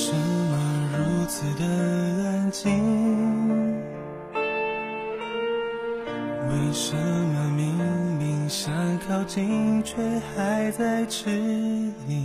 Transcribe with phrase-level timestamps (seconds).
[0.00, 0.56] 什么
[0.96, 2.70] 如此的安静？
[6.48, 7.74] 为什么明
[8.16, 8.72] 明想
[9.08, 9.96] 靠近，却
[10.36, 11.28] 还在迟
[12.06, 12.22] 疑？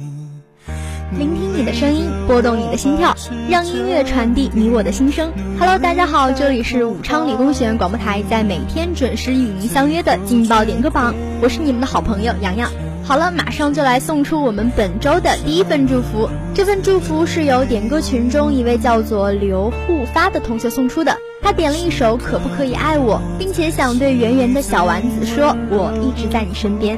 [1.18, 3.16] 聆听你的声音，拨动你的心跳，
[3.50, 5.32] 让音乐传递你我的心声。
[5.58, 12.70] Hello，大家好，这里是武昌理工学院广播台，在每天准时与您相约的劲爆点歌榜，我是你们的好朋友洋洋。
[13.06, 16.30] 好了，马上就来送出我们本周的第一份祝福。
[16.56, 21.18] 这份祝福是由点歌群中一位叫做刘护发的同学送出的。
[21.42, 26.98] 他点了一首《可不可以爱我》，并且想对圆圆的小丸子说：“我一直在你身边。”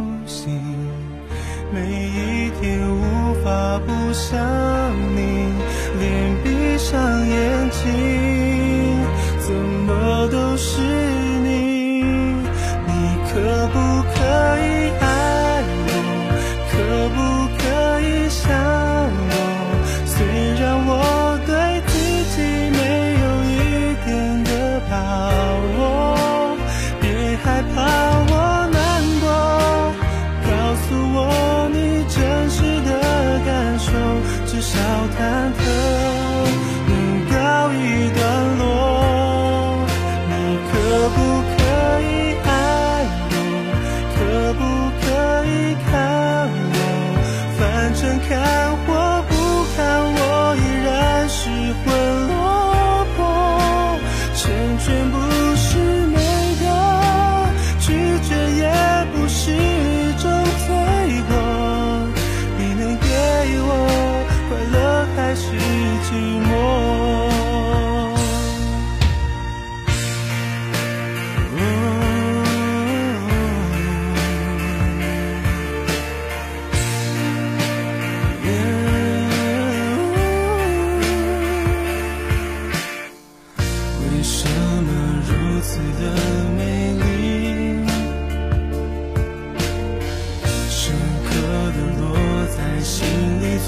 [1.73, 4.39] 每一天无法不想
[34.55, 34.79] 至少
[35.17, 35.44] 他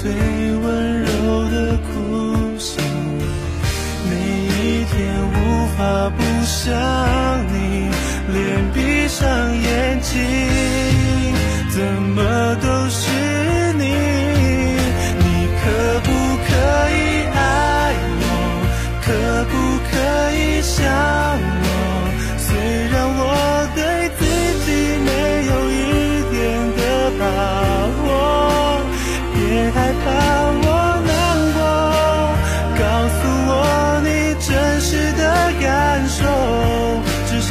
[0.08, 0.16] 最
[0.56, 1.10] 温柔
[1.50, 2.80] 的哭泣？
[4.08, 4.10] 每
[4.64, 4.96] 一天
[5.28, 5.36] 无
[5.76, 6.72] 法不想
[7.52, 7.90] 你，
[8.32, 9.20] 连闭上
[9.60, 10.16] 眼睛，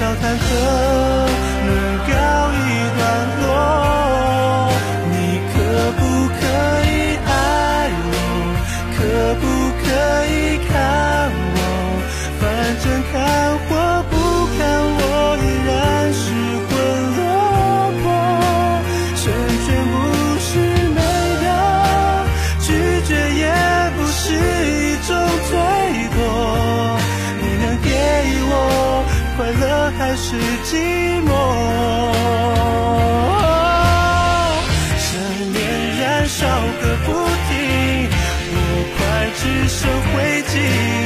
[0.07, 1.26] 至少忐
[30.69, 30.75] 寂
[31.22, 31.31] 寞？
[34.97, 35.07] 想
[35.53, 35.57] 念
[36.01, 36.45] 燃烧
[36.81, 37.07] 个不
[37.47, 38.09] 停，
[38.51, 38.55] 我
[38.97, 39.00] 快
[39.38, 39.79] 只剩
[40.11, 40.97] 灰烬。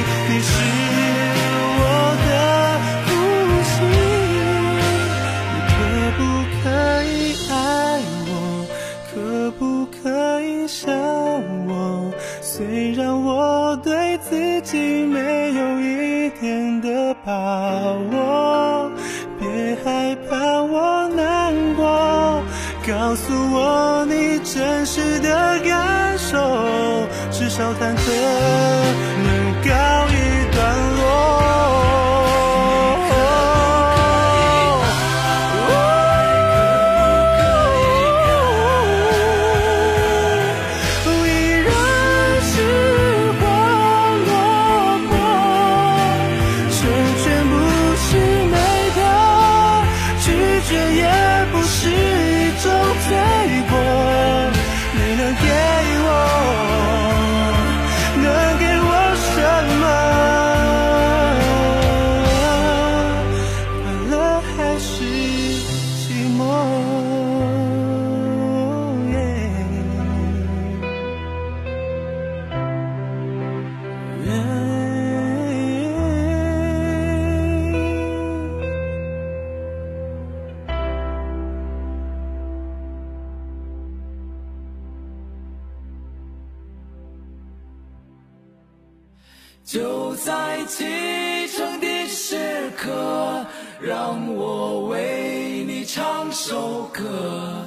[89.63, 93.45] 就在启程的时刻，
[93.79, 97.65] 让我为你唱首歌。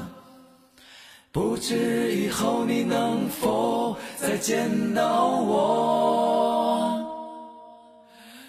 [1.32, 7.00] 不知以后你能否再见到我？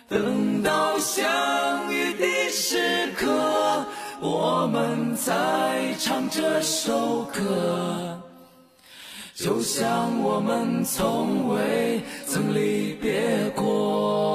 [0.07, 3.85] 等到相遇的时刻，
[4.21, 8.21] 我们再唱这首歌。
[9.35, 14.31] 就像我们从未曾离别过。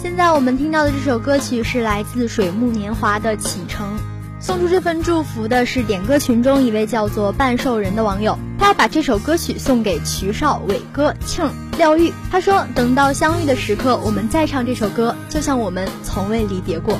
[0.00, 3.84] 现在我们听到的这首歌曲是来自水木年华的《启程》。
[4.40, 12.12] 送出这份祝福的是点歌群中一位叫做半兽人的网友，他要把这首歌曲送给徐少、伟哥、庆、廖玉。
[12.30, 16.96] 他说：“等到相遇的时刻，我们再唱这首歌，就像我们从未离别过。”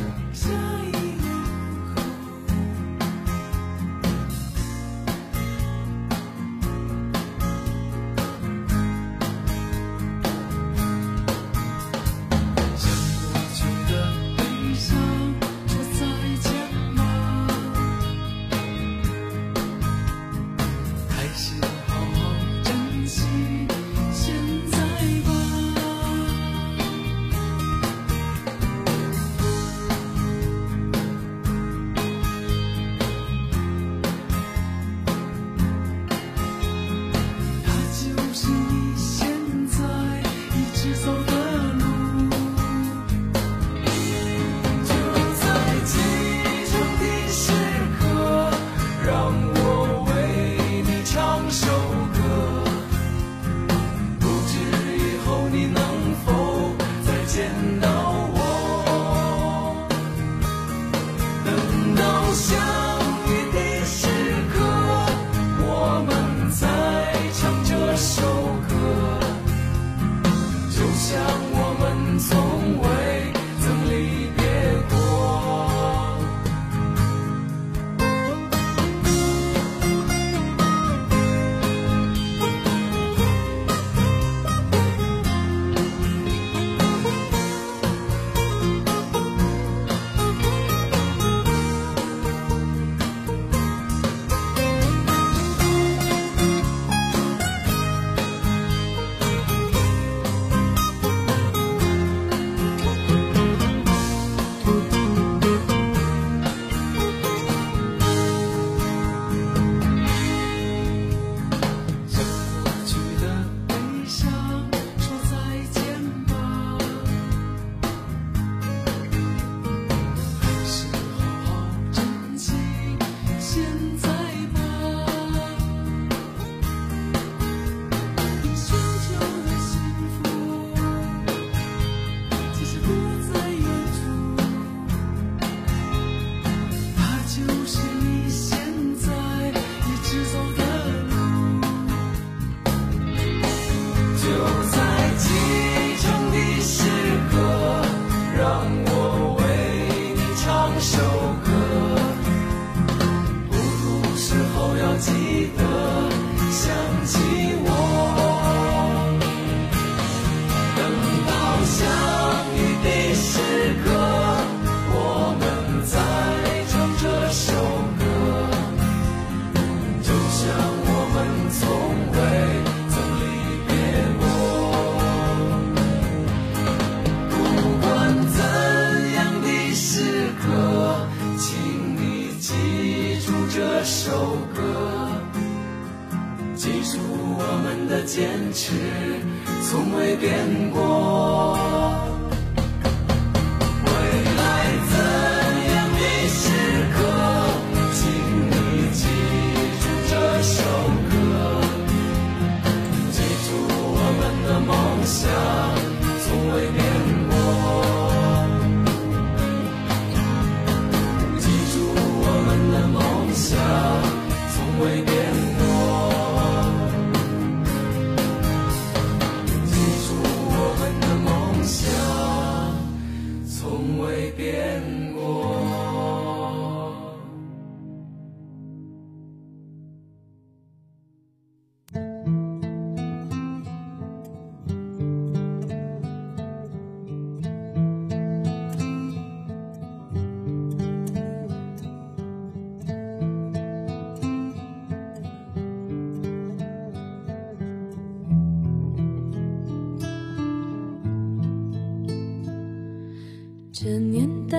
[253.80, 254.58] 这年代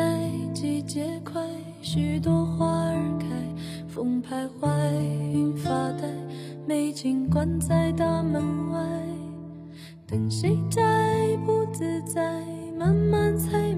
[0.54, 1.46] 季节快，
[1.82, 3.26] 许多花儿开，
[3.86, 4.70] 风徘徊，
[5.34, 6.08] 云发呆，
[6.66, 8.80] 美景关在大门外，
[10.08, 10.82] 等谁在
[11.46, 12.46] 不自在，
[12.78, 13.69] 慢慢猜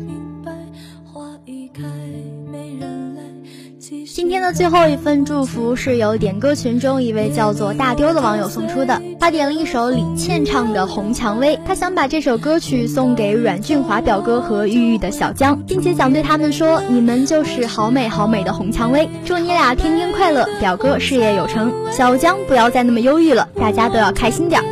[4.31, 24.63] 天的最后一份祝福是由点歌群中一位叫做大丢的网友送出的，他点了一首李倩唱的《红蔷薇》，他想把这首歌曲送给阮俊华表哥和郁郁的小江，并且想对他们说：你们就是好美好美的红蔷薇，祝你俩天天快乐，表哥事业有成，小江不要再那么忧郁了，大家都要开心点。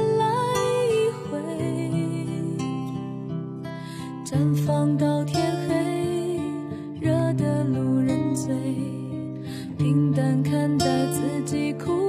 [10.30, 12.09] 能看到自己哭。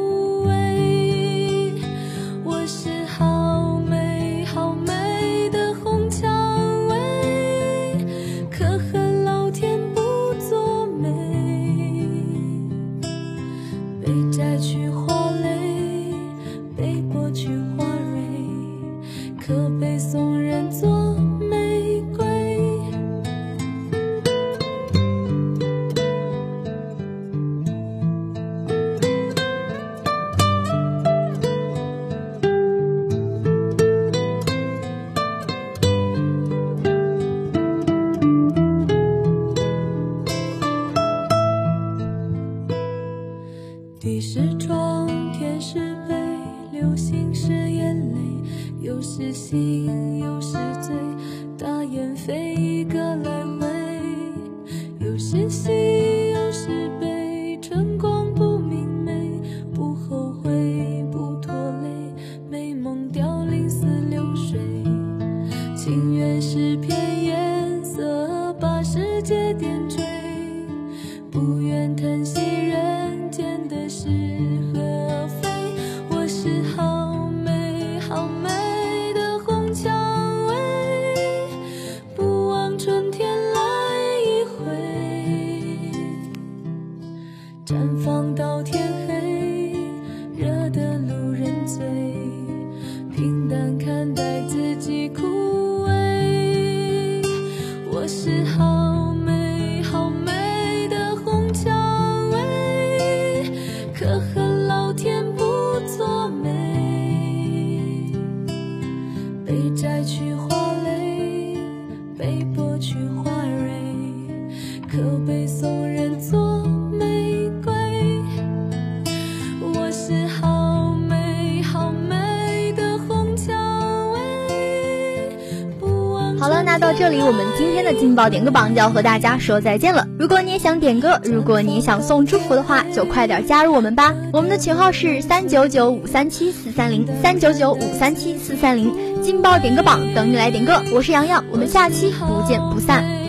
[126.38, 130.06] 好了，那到这里，我们今天的劲爆点歌榜就要和大家说再见了。
[130.18, 134.14] 如果你也想点歌，如果你也想送祝福的话，就快点加入我们吧。
[134.32, 138.90] 我们的群号是三九九五三七四三零三九九五三七四三零，
[139.30, 140.82] 劲爆点歌榜等你来点歌。
[140.92, 143.19] 我是洋洋，我们下期不见不散。